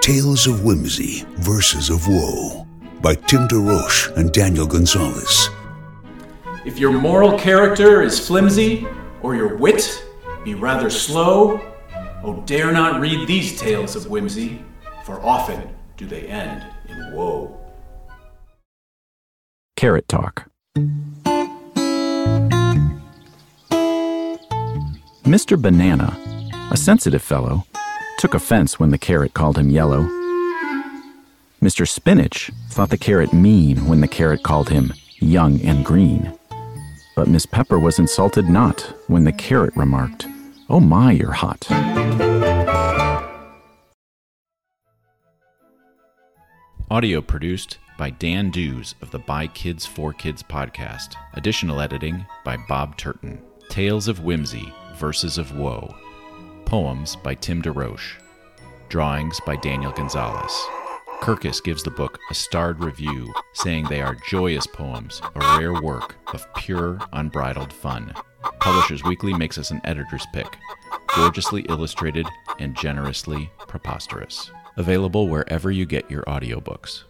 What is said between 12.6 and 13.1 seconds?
not